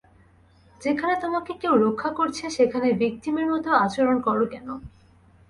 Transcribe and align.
যেখানে 0.81 1.13
তোমাকে 1.21 1.51
কেউ 1.61 1.73
রক্ষা 1.77 2.09
করছে 2.19 2.43
সেখানে 2.49 2.87
ভিক্টিমের 2.93 3.47
মতো 3.53 3.69
আচরণ 3.83 4.17
করো 4.21 4.45
কেন? 4.53 4.67